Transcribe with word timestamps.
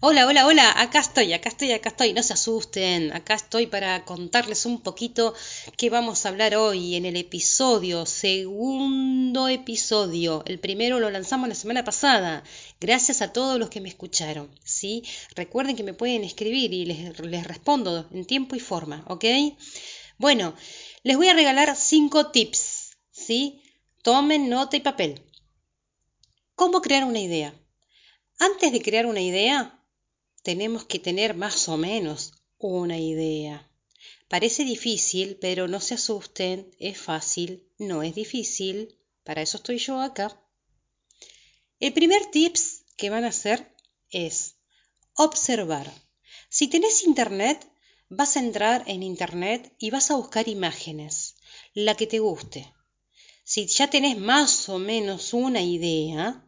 Hola, 0.01 0.25
hola, 0.27 0.47
hola, 0.47 0.81
acá 0.81 1.01
estoy, 1.01 1.33
acá 1.33 1.49
estoy, 1.49 1.73
acá 1.73 1.89
estoy, 1.89 2.13
no 2.13 2.23
se 2.23 2.31
asusten, 2.31 3.11
acá 3.11 3.33
estoy 3.33 3.67
para 3.67 4.05
contarles 4.05 4.65
un 4.65 4.79
poquito 4.79 5.33
qué 5.75 5.89
vamos 5.89 6.25
a 6.25 6.29
hablar 6.29 6.55
hoy 6.55 6.95
en 6.95 7.05
el 7.05 7.17
episodio, 7.17 8.05
segundo 8.05 9.49
episodio, 9.49 10.41
el 10.45 10.57
primero 10.57 11.01
lo 11.01 11.09
lanzamos 11.09 11.49
la 11.49 11.55
semana 11.55 11.83
pasada, 11.83 12.45
gracias 12.79 13.21
a 13.21 13.33
todos 13.33 13.59
los 13.59 13.69
que 13.69 13.81
me 13.81 13.89
escucharon, 13.89 14.49
¿sí? 14.63 15.03
Recuerden 15.35 15.75
que 15.75 15.83
me 15.83 15.93
pueden 15.93 16.23
escribir 16.23 16.73
y 16.73 16.85
les, 16.85 17.19
les 17.19 17.45
respondo 17.45 18.07
en 18.13 18.23
tiempo 18.23 18.55
y 18.55 18.61
forma, 18.61 19.03
¿ok? 19.09 19.25
Bueno, 20.17 20.55
les 21.03 21.17
voy 21.17 21.27
a 21.27 21.33
regalar 21.33 21.75
cinco 21.75 22.27
tips, 22.27 22.95
¿sí? 23.11 23.61
Tomen 24.01 24.47
nota 24.47 24.77
y 24.77 24.79
papel. 24.79 25.21
¿Cómo 26.55 26.81
crear 26.81 27.03
una 27.03 27.19
idea? 27.19 27.53
Antes 28.37 28.71
de 28.71 28.81
crear 28.81 29.05
una 29.05 29.19
idea, 29.19 29.75
tenemos 30.41 30.85
que 30.85 30.99
tener 30.99 31.35
más 31.35 31.69
o 31.69 31.77
menos 31.77 32.33
una 32.57 32.97
idea. 32.97 33.69
Parece 34.27 34.63
difícil, 34.63 35.37
pero 35.41 35.67
no 35.67 35.79
se 35.79 35.95
asusten, 35.95 36.69
es 36.79 36.97
fácil, 36.99 37.67
no 37.77 38.03
es 38.03 38.15
difícil, 38.15 38.97
para 39.23 39.41
eso 39.41 39.57
estoy 39.57 39.77
yo 39.77 40.01
acá. 40.01 40.39
El 41.79 41.93
primer 41.93 42.25
tips 42.27 42.83
que 42.97 43.09
van 43.09 43.23
a 43.23 43.29
hacer 43.29 43.75
es 44.11 44.55
observar. 45.15 45.91
Si 46.49 46.67
tenés 46.67 47.03
internet, 47.03 47.67
vas 48.09 48.35
a 48.35 48.39
entrar 48.39 48.83
en 48.87 49.03
internet 49.03 49.73
y 49.77 49.89
vas 49.89 50.11
a 50.11 50.15
buscar 50.15 50.47
imágenes, 50.47 51.35
la 51.73 51.95
que 51.95 52.07
te 52.07 52.19
guste. 52.19 52.73
Si 53.43 53.67
ya 53.67 53.89
tenés 53.89 54.17
más 54.17 54.69
o 54.69 54.77
menos 54.77 55.33
una 55.33 55.61
idea, 55.61 56.45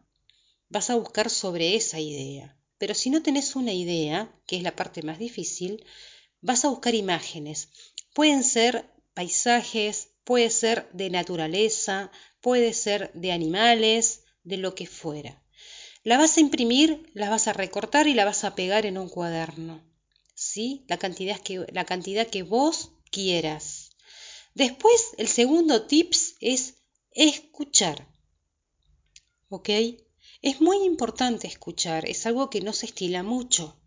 vas 0.68 0.90
a 0.90 0.96
buscar 0.96 1.30
sobre 1.30 1.74
esa 1.74 1.98
idea. 1.98 2.56
Pero 2.82 2.96
si 2.96 3.10
no 3.10 3.22
tenés 3.22 3.54
una 3.54 3.72
idea, 3.72 4.34
que 4.44 4.56
es 4.56 4.64
la 4.64 4.74
parte 4.74 5.02
más 5.02 5.20
difícil, 5.20 5.84
vas 6.40 6.64
a 6.64 6.68
buscar 6.68 6.96
imágenes. 6.96 7.68
Pueden 8.12 8.42
ser 8.42 8.90
paisajes, 9.14 10.08
puede 10.24 10.50
ser 10.50 10.90
de 10.92 11.08
naturaleza, 11.08 12.10
puede 12.40 12.72
ser 12.72 13.12
de 13.12 13.30
animales, 13.30 14.24
de 14.42 14.56
lo 14.56 14.74
que 14.74 14.88
fuera. 14.88 15.40
La 16.02 16.18
vas 16.18 16.36
a 16.36 16.40
imprimir, 16.40 17.08
la 17.14 17.30
vas 17.30 17.46
a 17.46 17.52
recortar 17.52 18.08
y 18.08 18.14
la 18.14 18.24
vas 18.24 18.42
a 18.42 18.56
pegar 18.56 18.84
en 18.84 18.98
un 18.98 19.08
cuaderno. 19.08 19.88
¿Sí? 20.34 20.84
La 20.88 20.98
cantidad 20.98 21.38
que, 21.38 21.64
la 21.72 21.84
cantidad 21.84 22.26
que 22.26 22.42
vos 22.42 22.90
quieras. 23.12 23.90
Después, 24.54 25.12
el 25.18 25.28
segundo 25.28 25.86
tips 25.86 26.34
es 26.40 26.78
escuchar. 27.12 28.08
¿Ok? 29.50 29.70
Es 30.44 30.60
muy 30.60 30.84
importante 30.84 31.46
escuchar, 31.46 32.04
es 32.08 32.26
algo 32.26 32.50
que 32.50 32.60
no 32.60 32.72
se 32.72 32.86
estila 32.86 33.22
mucho. 33.22 33.80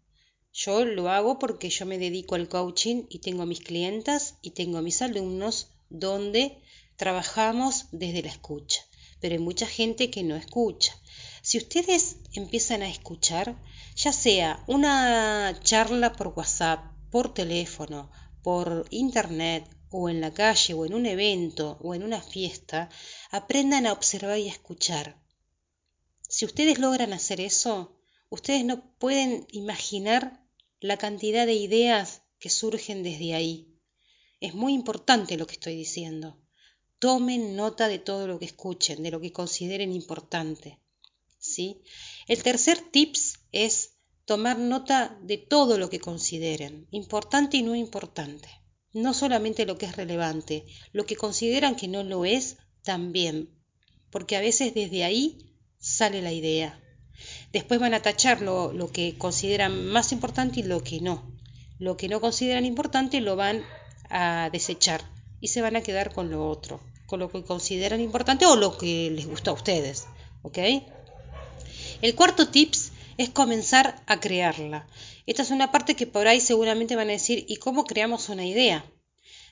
Yo 0.53 0.85
lo 0.85 1.09
hago 1.09 1.37
porque 1.37 1.69
yo 1.69 1.85
me 1.85 1.97
dedico 1.97 2.35
al 2.35 2.47
coaching 2.47 3.03
y 3.09 3.19
tengo 3.19 3.45
mis 3.45 3.59
clientas 3.59 4.35
y 4.41 4.51
tengo 4.51 4.81
mis 4.81 5.01
alumnos 5.01 5.75
donde 5.89 6.61
trabajamos 6.95 7.87
desde 7.91 8.21
la 8.21 8.29
escucha, 8.29 8.85
pero 9.19 9.35
hay 9.35 9.41
mucha 9.41 9.67
gente 9.67 10.09
que 10.09 10.23
no 10.23 10.37
escucha. 10.37 10.93
Si 11.41 11.57
ustedes 11.57 12.19
empiezan 12.31 12.83
a 12.83 12.89
escuchar, 12.89 13.61
ya 13.97 14.13
sea 14.13 14.63
una 14.65 15.59
charla 15.61 16.13
por 16.13 16.29
WhatsApp, 16.29 16.85
por 17.11 17.33
teléfono, 17.33 18.09
por 18.43 18.85
internet 18.91 19.69
o 19.89 20.07
en 20.07 20.21
la 20.21 20.33
calle 20.33 20.73
o 20.73 20.85
en 20.85 20.93
un 20.93 21.05
evento 21.05 21.77
o 21.81 21.93
en 21.95 22.03
una 22.03 22.21
fiesta, 22.21 22.89
aprendan 23.29 23.87
a 23.87 23.91
observar 23.91 24.39
y 24.39 24.47
a 24.47 24.53
escuchar. 24.53 25.24
Si 26.27 26.45
ustedes 26.45 26.79
logran 26.79 27.13
hacer 27.13 27.39
eso, 27.39 27.97
ustedes 28.29 28.65
no 28.65 28.97
pueden 28.97 29.45
imaginar 29.51 30.45
la 30.79 30.97
cantidad 30.97 31.45
de 31.45 31.53
ideas 31.53 32.23
que 32.39 32.49
surgen 32.49 33.03
desde 33.03 33.33
ahí. 33.33 33.75
Es 34.39 34.53
muy 34.53 34.73
importante 34.73 35.37
lo 35.37 35.47
que 35.47 35.53
estoy 35.53 35.75
diciendo. 35.75 36.41
Tomen 36.99 37.55
nota 37.55 37.87
de 37.87 37.99
todo 37.99 38.27
lo 38.27 38.39
que 38.39 38.45
escuchen, 38.45 39.03
de 39.03 39.11
lo 39.11 39.21
que 39.21 39.31
consideren 39.31 39.91
importante. 39.91 40.79
¿Sí? 41.37 41.81
El 42.27 42.41
tercer 42.43 42.79
tips 42.79 43.39
es 43.51 43.91
tomar 44.25 44.57
nota 44.57 45.17
de 45.21 45.37
todo 45.37 45.77
lo 45.77 45.89
que 45.89 45.99
consideren, 45.99 46.87
importante 46.91 47.57
y 47.57 47.63
no 47.63 47.75
importante. 47.75 48.49
No 48.93 49.13
solamente 49.13 49.65
lo 49.65 49.77
que 49.77 49.85
es 49.85 49.95
relevante, 49.95 50.65
lo 50.91 51.05
que 51.05 51.15
consideran 51.15 51.75
que 51.75 51.87
no 51.87 52.03
lo 52.03 52.25
es, 52.25 52.57
también. 52.83 53.49
Porque 54.09 54.35
a 54.35 54.41
veces 54.41 54.73
desde 54.73 55.03
ahí 55.03 55.54
sale 55.85 56.23
la 56.23 56.31
idea. 56.31 56.79
Después 57.53 57.79
van 57.79 57.93
a 57.93 58.01
tachar 58.01 58.41
lo, 58.41 58.73
lo, 58.73 58.91
que 58.91 59.19
consideran 59.19 59.85
más 59.85 60.11
importante 60.11 60.61
y 60.61 60.63
lo 60.63 60.83
que 60.83 60.99
no. 60.99 61.31
Lo 61.77 61.95
que 61.95 62.09
no 62.09 62.19
consideran 62.19 62.65
importante 62.65 63.21
lo 63.21 63.35
van 63.35 63.63
a 64.09 64.49
desechar 64.51 65.03
y 65.39 65.49
se 65.49 65.61
van 65.61 65.75
a 65.75 65.81
quedar 65.81 66.11
con 66.11 66.31
lo 66.31 66.49
otro, 66.49 66.79
con 67.05 67.19
lo 67.19 67.29
que 67.29 67.43
consideran 67.43 68.01
importante 68.01 68.47
o 68.47 68.55
lo 68.55 68.79
que 68.79 69.11
les 69.11 69.27
gusta 69.27 69.51
a 69.51 69.53
ustedes. 69.53 70.07
¿Ok? 70.41 70.57
El 72.01 72.15
cuarto 72.15 72.49
tips 72.49 72.91
es 73.17 73.29
comenzar 73.29 74.01
a 74.07 74.19
crearla. 74.19 74.87
Esta 75.27 75.43
es 75.43 75.51
una 75.51 75.71
parte 75.71 75.95
que 75.95 76.07
por 76.07 76.27
ahí 76.27 76.41
seguramente 76.41 76.95
van 76.95 77.09
a 77.09 77.13
decir, 77.13 77.45
¿y 77.47 77.57
cómo 77.57 77.85
creamos 77.85 78.29
una 78.29 78.45
idea? 78.45 78.83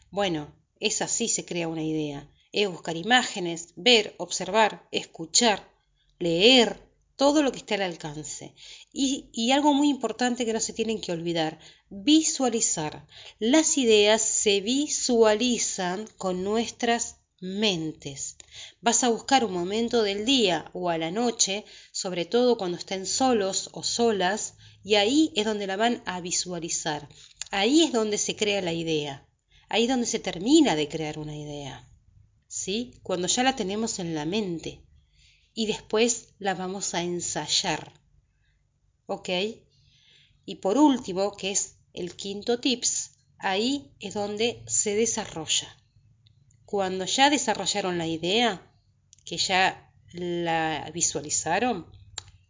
Bueno, 0.09 0.51
es 0.79 1.03
así 1.03 1.27
se 1.27 1.45
crea 1.45 1.67
una 1.67 1.83
idea. 1.83 2.27
Es 2.51 2.67
buscar 2.69 2.97
imágenes, 2.97 3.69
ver, 3.75 4.15
observar, 4.17 4.87
escuchar, 4.91 5.72
leer 6.19 6.79
todo 7.15 7.43
lo 7.43 7.51
que 7.51 7.59
esté 7.59 7.75
al 7.75 7.83
alcance. 7.83 8.55
Y, 8.91 9.29
y, 9.31 9.51
algo 9.51 9.73
muy 9.73 9.89
importante 9.89 10.45
que 10.45 10.53
no 10.53 10.59
se 10.59 10.73
tienen 10.73 10.99
que 10.99 11.11
olvidar, 11.11 11.59
visualizar. 11.89 13.07
Las 13.39 13.77
ideas 13.77 14.21
se 14.21 14.61
visualizan 14.61 16.07
con 16.17 16.43
nuestras 16.43 17.17
mentes. 17.39 18.37
Vas 18.81 19.03
a 19.03 19.09
buscar 19.09 19.45
un 19.45 19.53
momento 19.53 20.01
del 20.03 20.25
día 20.25 20.69
o 20.73 20.89
a 20.89 20.97
la 20.97 21.11
noche, 21.11 21.65
sobre 21.91 22.25
todo 22.25 22.57
cuando 22.57 22.77
estén 22.77 23.05
solos 23.05 23.69
o 23.73 23.83
solas, 23.83 24.55
y 24.83 24.95
ahí 24.95 25.31
es 25.35 25.45
donde 25.45 25.67
la 25.67 25.75
van 25.75 26.01
a 26.05 26.19
visualizar. 26.21 27.07
Ahí 27.51 27.83
es 27.83 27.91
donde 27.91 28.17
se 28.17 28.35
crea 28.35 28.61
la 28.61 28.73
idea. 28.73 29.27
Ahí 29.69 29.83
es 29.83 29.89
donde 29.89 30.07
se 30.07 30.19
termina 30.19 30.75
de 30.75 30.87
crear 30.87 31.19
una 31.19 31.35
idea. 31.35 31.89
¿Sí? 32.47 32.93
Cuando 33.03 33.27
ya 33.27 33.43
la 33.43 33.55
tenemos 33.55 33.99
en 33.99 34.15
la 34.15 34.25
mente 34.25 34.83
y 35.53 35.67
después 35.67 36.29
la 36.39 36.53
vamos 36.53 36.93
a 36.93 37.01
ensayar. 37.03 37.93
¿Ok? 39.05 39.29
Y 40.45 40.55
por 40.55 40.77
último, 40.77 41.35
que 41.35 41.51
es 41.51 41.75
el 41.93 42.15
quinto 42.15 42.59
tips, 42.59 43.11
ahí 43.37 43.91
es 43.99 44.13
donde 44.13 44.63
se 44.67 44.95
desarrolla. 44.95 45.77
Cuando 46.65 47.05
ya 47.05 47.29
desarrollaron 47.29 47.97
la 47.97 48.07
idea, 48.07 48.61
que 49.25 49.37
ya 49.37 49.91
la 50.11 50.89
visualizaron, 50.93 51.87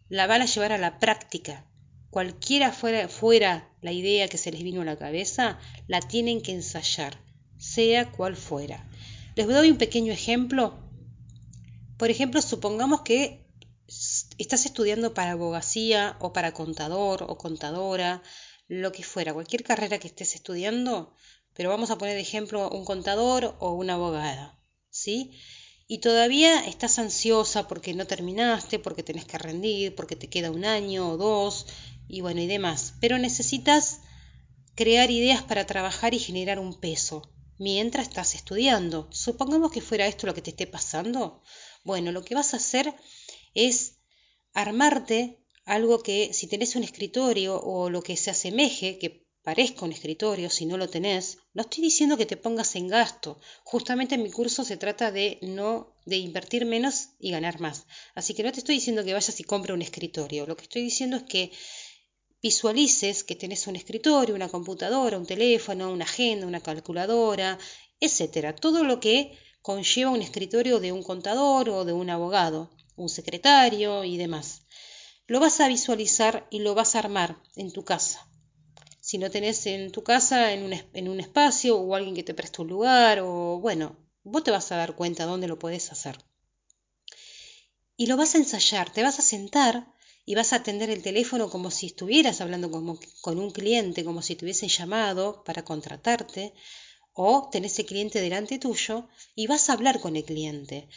la 0.09 0.27
van 0.27 0.41
a 0.41 0.45
llevar 0.45 0.71
a 0.71 0.77
la 0.77 0.99
práctica. 0.99 1.65
Cualquiera 2.09 2.71
fuera, 2.71 3.07
fuera 3.09 3.69
la 3.81 3.91
idea 3.91 4.27
que 4.27 4.37
se 4.37 4.51
les 4.51 4.63
vino 4.63 4.81
a 4.81 4.85
la 4.85 4.97
cabeza, 4.97 5.59
la 5.87 5.99
tienen 5.99 6.41
que 6.41 6.51
ensayar, 6.51 7.19
sea 7.57 8.11
cual 8.11 8.35
fuera. 8.35 8.87
Les 9.35 9.47
doy 9.47 9.71
un 9.71 9.77
pequeño 9.77 10.13
ejemplo. 10.13 10.77
Por 11.97 12.09
ejemplo, 12.09 12.41
supongamos 12.41 13.01
que 13.01 13.45
estás 14.37 14.65
estudiando 14.65 15.13
para 15.13 15.31
abogacía 15.31 16.17
o 16.19 16.33
para 16.33 16.53
contador 16.53 17.23
o 17.23 17.37
contadora, 17.37 18.23
lo 18.67 18.91
que 18.91 19.03
fuera, 19.03 19.33
cualquier 19.33 19.63
carrera 19.63 19.99
que 19.99 20.07
estés 20.07 20.35
estudiando, 20.35 21.15
pero 21.53 21.69
vamos 21.69 21.91
a 21.91 21.97
poner 21.97 22.15
de 22.15 22.21
ejemplo 22.21 22.69
un 22.69 22.85
contador 22.85 23.55
o 23.59 23.73
una 23.73 23.93
abogada, 23.95 24.59
¿sí? 24.89 25.37
Y 25.87 25.99
todavía 25.99 26.65
estás 26.65 26.97
ansiosa 26.97 27.67
porque 27.67 27.93
no 27.93 28.07
terminaste, 28.07 28.79
porque 28.79 29.03
tenés 29.03 29.25
que 29.25 29.37
rendir, 29.37 29.95
porque 29.95 30.15
te 30.15 30.29
queda 30.29 30.49
un 30.49 30.65
año 30.65 31.11
o 31.11 31.17
dos, 31.17 31.67
y 32.07 32.21
bueno, 32.21 32.41
y 32.41 32.47
demás. 32.47 32.95
Pero 32.99 33.17
necesitas 33.19 33.99
crear 34.75 35.11
ideas 35.11 35.43
para 35.43 35.65
trabajar 35.65 36.13
y 36.13 36.19
generar 36.19 36.57
un 36.57 36.79
peso 36.79 37.29
mientras 37.59 38.07
estás 38.07 38.33
estudiando. 38.33 39.07
Supongamos 39.11 39.71
que 39.71 39.81
fuera 39.81 40.07
esto 40.07 40.25
lo 40.25 40.33
que 40.33 40.41
te 40.41 40.51
esté 40.51 40.67
pasando. 40.67 41.43
Bueno, 41.83 42.11
lo 42.11 42.23
que 42.23 42.35
vas 42.35 42.53
a 42.53 42.57
hacer 42.57 42.93
es 43.53 43.97
armarte 44.53 45.39
algo 45.65 46.01
que 46.01 46.33
si 46.33 46.47
tenés 46.47 46.75
un 46.75 46.83
escritorio 46.83 47.59
o 47.59 47.89
lo 47.89 48.01
que 48.01 48.17
se 48.17 48.31
asemeje, 48.31 48.97
que 48.99 49.23
parezca 49.43 49.85
un 49.85 49.91
escritorio, 49.91 50.49
si 50.49 50.65
no 50.65 50.77
lo 50.77 50.89
tenés, 50.89 51.37
no 51.53 51.63
estoy 51.63 51.83
diciendo 51.83 52.17
que 52.17 52.25
te 52.25 52.37
pongas 52.37 52.75
en 52.75 52.87
gasto. 52.87 53.39
Justamente 53.63 54.15
en 54.15 54.23
mi 54.23 54.31
curso 54.31 54.63
se 54.63 54.77
trata 54.77 55.11
de 55.11 55.37
no 55.41 55.97
de 56.05 56.17
invertir 56.17 56.65
menos 56.65 57.09
y 57.19 57.31
ganar 57.31 57.59
más. 57.59 57.85
Así 58.15 58.33
que 58.33 58.43
no 58.43 58.51
te 58.51 58.59
estoy 58.59 58.75
diciendo 58.75 59.03
que 59.03 59.13
vayas 59.13 59.39
y 59.39 59.43
compre 59.43 59.73
un 59.73 59.81
escritorio. 59.81 60.45
Lo 60.45 60.55
que 60.55 60.63
estoy 60.63 60.81
diciendo 60.81 61.17
es 61.17 61.23
que 61.23 61.51
visualices 62.41 63.23
que 63.23 63.35
tenés 63.35 63.67
un 63.67 63.75
escritorio, 63.75 64.35
una 64.35 64.49
computadora, 64.49 65.17
un 65.17 65.25
teléfono, 65.25 65.91
una 65.91 66.05
agenda, 66.05 66.47
una 66.47 66.61
calculadora, 66.61 67.57
etcétera. 67.99 68.55
Todo 68.55 68.83
lo 68.83 68.99
que 68.99 69.37
conlleva 69.63 70.11
un 70.11 70.21
escritorio 70.21 70.81
de 70.81 70.91
un 70.91 71.01
contador 71.01 71.69
o 71.69 71.85
de 71.85 71.93
un 71.93 72.09
abogado, 72.09 72.69
un 72.97 73.07
secretario 73.07 74.03
y 74.03 74.17
demás. 74.17 74.63
Lo 75.25 75.39
vas 75.39 75.61
a 75.61 75.69
visualizar 75.69 76.45
y 76.51 76.59
lo 76.59 76.75
vas 76.75 76.95
a 76.95 76.99
armar 76.99 77.41
en 77.55 77.71
tu 77.71 77.85
casa. 77.85 78.27
Si 78.99 79.17
no 79.17 79.31
tenés 79.31 79.65
en 79.65 79.91
tu 79.91 80.03
casa, 80.03 80.51
en 80.51 80.63
un, 81.07 81.19
espacio 81.19 81.77
o 81.77 81.95
alguien 81.95 82.13
que 82.13 82.23
te 82.23 82.33
preste 82.33 82.61
un 82.61 82.67
lugar 82.67 83.21
o 83.21 83.59
bueno, 83.61 83.95
vos 84.23 84.43
te 84.43 84.51
vas 84.51 84.69
a 84.73 84.75
dar 84.75 84.95
cuenta 84.95 85.25
dónde 85.25 85.47
lo 85.47 85.57
puedes 85.57 85.93
hacer. 85.93 86.17
Y 87.95 88.07
lo 88.07 88.17
vas 88.17 88.35
a 88.35 88.39
ensayar, 88.39 88.91
te 88.91 89.01
vas 89.01 89.19
a 89.19 89.21
sentar 89.21 89.87
y 90.25 90.35
vas 90.35 90.51
a 90.51 90.57
atender 90.57 90.89
el 90.89 91.01
teléfono 91.01 91.49
como 91.49 91.71
si 91.71 91.87
estuvieras 91.87 92.41
hablando 92.41 92.69
con 92.69 93.39
un 93.39 93.51
cliente, 93.51 94.03
como 94.03 94.21
si 94.21 94.35
te 94.35 94.43
hubiesen 94.43 94.69
llamado 94.69 95.43
para 95.45 95.63
contratarte, 95.63 96.53
o 97.13 97.49
tenés 97.51 97.77
el 97.79 97.85
cliente 97.85 98.21
delante 98.21 98.59
tuyo 98.59 99.07
y 99.35 99.47
vas 99.47 99.69
a 99.69 99.73
hablar 99.73 99.99
con 99.99 100.15
el 100.15 100.25
cliente. 100.25 100.89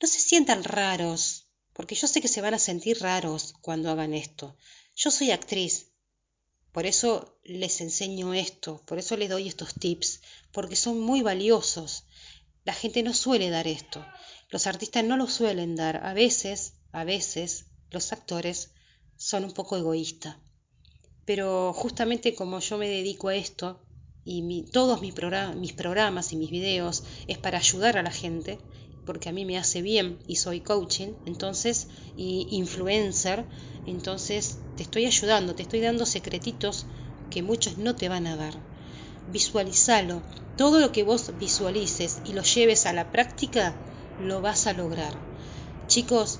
No 0.00 0.08
se 0.08 0.20
sientan 0.20 0.64
raros, 0.64 1.46
porque 1.72 1.94
yo 1.94 2.06
sé 2.06 2.20
que 2.20 2.28
se 2.28 2.40
van 2.40 2.54
a 2.54 2.58
sentir 2.58 3.00
raros 3.00 3.54
cuando 3.60 3.90
hagan 3.90 4.14
esto. 4.14 4.56
Yo 4.94 5.10
soy 5.10 5.32
actriz, 5.32 5.90
por 6.72 6.86
eso 6.86 7.38
les 7.44 7.80
enseño 7.80 8.34
esto, 8.34 8.82
por 8.86 8.98
eso 8.98 9.16
les 9.16 9.28
doy 9.28 9.48
estos 9.48 9.74
tips, 9.74 10.20
porque 10.52 10.76
son 10.76 11.00
muy 11.00 11.22
valiosos. 11.22 12.04
La 12.64 12.72
gente 12.72 13.02
no 13.02 13.12
suele 13.12 13.50
dar 13.50 13.66
esto, 13.66 14.04
los 14.50 14.66
artistas 14.66 15.04
no 15.04 15.16
lo 15.16 15.26
suelen 15.26 15.76
dar, 15.76 16.04
a 16.04 16.14
veces, 16.14 16.74
a 16.92 17.04
veces 17.04 17.66
los 17.90 18.12
actores 18.12 18.70
son 19.16 19.44
un 19.44 19.52
poco 19.52 19.76
egoístas. 19.76 20.36
Pero 21.24 21.72
justamente 21.72 22.34
como 22.34 22.60
yo 22.60 22.78
me 22.78 22.88
dedico 22.88 23.28
a 23.28 23.34
esto 23.36 23.84
y 24.24 24.64
todos 24.72 25.00
mis, 25.00 25.14
mis 25.56 25.72
programas 25.72 26.32
y 26.32 26.36
mis 26.36 26.50
videos 26.50 27.04
es 27.26 27.38
para 27.38 27.58
ayudar 27.58 27.98
a 27.98 28.02
la 28.02 28.10
gente, 28.10 28.58
porque 29.04 29.28
a 29.28 29.32
mí 29.32 29.44
me 29.44 29.58
hace 29.58 29.82
bien 29.82 30.18
y 30.26 30.36
soy 30.36 30.60
coaching, 30.60 31.12
entonces, 31.26 31.88
y 32.16 32.48
influencer, 32.50 33.46
entonces 33.86 34.58
te 34.76 34.82
estoy 34.82 35.06
ayudando, 35.06 35.54
te 35.54 35.62
estoy 35.62 35.80
dando 35.80 36.06
secretitos 36.06 36.86
que 37.30 37.42
muchos 37.42 37.78
no 37.78 37.94
te 37.94 38.08
van 38.08 38.26
a 38.26 38.36
dar. 38.36 38.54
Visualizalo. 39.26 40.22
Todo 40.56 40.80
lo 40.80 40.92
que 40.92 41.02
vos 41.02 41.36
visualices 41.38 42.20
y 42.24 42.32
lo 42.32 42.42
lleves 42.42 42.86
a 42.86 42.92
la 42.92 43.10
práctica, 43.10 43.76
lo 44.18 44.40
vas 44.40 44.66
a 44.66 44.72
lograr. 44.72 45.14
Chicos, 45.88 46.38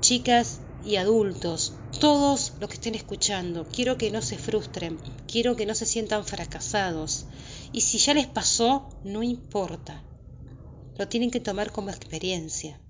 chicas 0.00 0.60
y 0.84 0.96
adultos, 0.96 1.81
todos 1.98 2.54
los 2.60 2.68
que 2.68 2.74
estén 2.74 2.94
escuchando, 2.94 3.66
quiero 3.72 3.98
que 3.98 4.10
no 4.10 4.22
se 4.22 4.38
frustren, 4.38 4.98
quiero 5.26 5.56
que 5.56 5.66
no 5.66 5.74
se 5.74 5.86
sientan 5.86 6.24
fracasados. 6.24 7.26
Y 7.72 7.82
si 7.82 7.98
ya 7.98 8.14
les 8.14 8.26
pasó, 8.26 8.88
no 9.04 9.22
importa. 9.22 10.02
Lo 10.96 11.08
tienen 11.08 11.30
que 11.30 11.40
tomar 11.40 11.72
como 11.72 11.90
experiencia. 11.90 12.80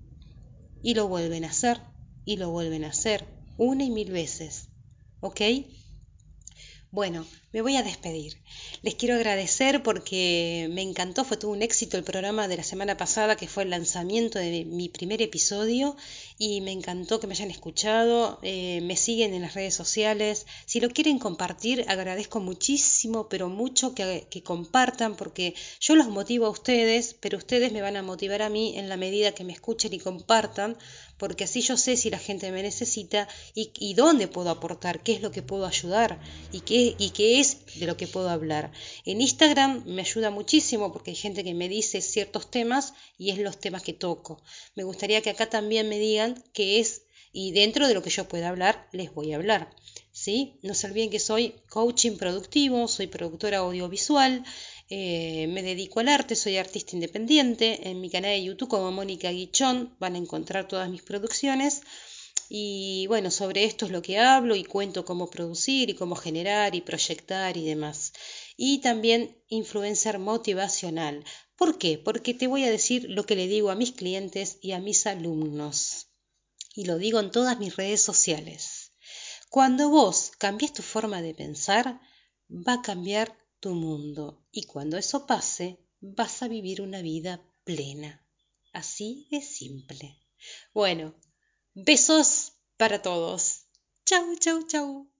Y 0.81 0.95
lo 0.95 1.07
vuelven 1.07 1.45
a 1.45 1.49
hacer, 1.49 1.81
y 2.25 2.37
lo 2.37 2.49
vuelven 2.49 2.83
a 2.83 2.89
hacer, 2.89 3.25
una 3.57 3.83
y 3.83 3.91
mil 3.91 4.11
veces. 4.11 4.69
¿Ok? 5.21 5.41
Bueno, 6.93 7.25
me 7.53 7.63
voy 7.63 7.75
a 7.75 7.81
despedir. 7.81 8.37
Les 8.83 8.93
quiero 8.93 9.15
agradecer 9.15 9.81
porque 9.81 10.69
me 10.69 10.83
encantó, 10.83 11.25
fue 11.25 11.37
todo 11.37 11.49
un 11.49 11.63
éxito 11.63 11.97
el 11.97 12.03
programa 12.03 12.47
de 12.47 12.55
la 12.55 12.61
semana 12.61 12.97
pasada 12.97 13.35
que 13.35 13.47
fue 13.47 13.63
el 13.63 13.71
lanzamiento 13.71 14.37
de 14.37 14.63
mi 14.65 14.89
primer 14.89 15.19
episodio 15.23 15.95
y 16.37 16.61
me 16.61 16.71
encantó 16.71 17.19
que 17.19 17.25
me 17.25 17.33
hayan 17.33 17.49
escuchado, 17.49 18.37
eh, 18.43 18.79
me 18.83 18.95
siguen 18.95 19.33
en 19.33 19.41
las 19.41 19.55
redes 19.55 19.73
sociales. 19.73 20.45
Si 20.67 20.79
lo 20.79 20.89
quieren 20.89 21.17
compartir, 21.17 21.83
agradezco 21.87 22.39
muchísimo, 22.39 23.27
pero 23.27 23.49
mucho 23.49 23.95
que, 23.95 24.27
que 24.29 24.43
compartan 24.43 25.15
porque 25.15 25.55
yo 25.79 25.95
los 25.95 26.09
motivo 26.09 26.45
a 26.45 26.51
ustedes, 26.51 27.15
pero 27.19 27.39
ustedes 27.39 27.71
me 27.71 27.81
van 27.81 27.97
a 27.97 28.03
motivar 28.03 28.43
a 28.43 28.49
mí 28.49 28.77
en 28.77 28.87
la 28.87 28.97
medida 28.97 29.31
que 29.31 29.43
me 29.43 29.53
escuchen 29.53 29.95
y 29.95 29.99
compartan 29.99 30.77
porque 31.23 31.45
así 31.45 31.61
yo 31.61 31.77
sé 31.77 31.95
si 31.95 32.09
la 32.09 32.19
gente 32.19 32.51
me 32.51 32.61
necesita 32.61 33.29
y, 33.55 33.93
dónde 33.93 34.27
puedo 34.27 34.49
aportar, 34.49 35.01
qué 35.03 35.13
es 35.13 35.21
lo 35.21 35.31
que 35.31 35.41
puedo 35.41 35.65
ayudar 35.65 36.19
y 36.51 36.59
qué, 36.59 36.95
y 36.97 37.11
qué 37.11 37.39
es 37.39 37.59
de 37.79 37.85
lo 37.85 37.95
que 37.95 38.09
puedo 38.09 38.27
hablar. 38.29 38.73
En 39.05 39.21
Instagram 39.21 39.85
me 39.85 40.01
ayuda 40.01 40.31
muchísimo 40.31 40.91
porque 40.91 41.11
hay 41.11 41.15
gente 41.15 41.45
que 41.45 41.53
me 41.53 41.69
dice 41.69 42.01
ciertos 42.01 42.51
temas 42.51 42.93
y 43.17 43.29
es 43.29 43.37
los 43.37 43.57
temas 43.57 43.83
que 43.83 43.93
toco. 43.93 44.43
Me 44.75 44.83
gustaría 44.83 45.21
que 45.21 45.29
acá 45.29 45.49
también 45.49 45.87
me 45.87 45.97
digan 45.97 46.43
qué 46.51 46.81
es 46.81 47.03
y 47.31 47.53
dentro 47.53 47.87
de 47.87 47.93
lo 47.93 48.03
que 48.03 48.09
yo 48.09 48.27
pueda 48.27 48.49
hablar, 48.49 48.89
les 48.91 49.13
voy 49.13 49.31
a 49.31 49.37
hablar. 49.37 49.73
¿Sí? 50.11 50.59
No 50.61 50.73
se 50.73 50.87
olviden 50.87 51.09
que 51.09 51.19
soy 51.19 51.55
coaching 51.69 52.17
productivo, 52.17 52.89
soy 52.89 53.07
productora 53.07 53.59
audiovisual, 53.59 54.43
eh, 54.95 55.47
me 55.47 55.63
dedico 55.63 56.01
al 56.01 56.07
arte, 56.07 56.35
soy 56.35 56.57
artista 56.57 56.95
independiente. 56.95 57.89
En 57.89 57.99
mi 57.99 58.11
canal 58.11 58.29
de 58.29 58.43
YouTube 58.43 58.69
como 58.69 58.91
Mónica 58.91 59.31
Guichón 59.31 59.95
van 59.99 60.13
a 60.13 60.19
encontrar 60.19 60.67
todas 60.67 60.87
mis 60.87 61.01
producciones. 61.01 61.81
Y 62.47 63.07
bueno, 63.07 63.31
sobre 63.31 63.63
esto 63.63 63.85
es 63.87 63.91
lo 63.91 64.03
que 64.03 64.19
hablo 64.19 64.55
y 64.55 64.63
cuento 64.63 65.03
cómo 65.03 65.31
producir 65.31 65.89
y 65.89 65.95
cómo 65.95 66.15
generar 66.15 66.75
y 66.75 66.81
proyectar 66.81 67.57
y 67.57 67.65
demás. 67.65 68.13
Y 68.55 68.81
también 68.81 69.35
influencer 69.47 70.19
motivacional. 70.19 71.25
¿Por 71.55 71.79
qué? 71.79 71.97
Porque 71.97 72.35
te 72.35 72.45
voy 72.45 72.63
a 72.63 72.69
decir 72.69 73.07
lo 73.09 73.25
que 73.25 73.35
le 73.35 73.47
digo 73.47 73.71
a 73.71 73.75
mis 73.75 73.93
clientes 73.93 74.59
y 74.61 74.73
a 74.73 74.79
mis 74.79 75.07
alumnos. 75.07 76.09
Y 76.75 76.85
lo 76.85 76.99
digo 76.99 77.19
en 77.19 77.31
todas 77.31 77.57
mis 77.57 77.75
redes 77.75 78.03
sociales. 78.03 78.91
Cuando 79.49 79.89
vos 79.89 80.33
cambies 80.37 80.71
tu 80.71 80.83
forma 80.83 81.23
de 81.23 81.33
pensar, 81.33 81.99
va 82.47 82.73
a 82.73 82.81
cambiar 82.83 83.42
tu 83.63 83.73
mundo 83.75 84.45
y 84.51 84.65
cuando 84.65 84.97
eso 84.97 85.25
pase 85.25 85.79
vas 86.01 86.43
a 86.43 86.49
vivir 86.49 86.81
una 86.81 87.01
vida 87.01 87.41
plena. 87.63 88.27
Así 88.73 89.25
de 89.31 89.39
simple. 89.41 90.19
Bueno, 90.73 91.15
besos 91.73 92.51
para 92.75 93.01
todos. 93.01 93.67
Chau, 94.05 94.35
chau, 94.35 94.67
chau. 94.67 95.12